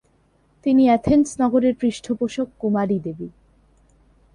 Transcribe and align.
তিনি 0.65 0.83
অ্যাথেন্স 0.87 1.27
নগরের 1.41 1.73
পৃষ্ঠপোষক 1.81 2.47
কুমারী 2.59 2.97
দেবী। 2.99 3.29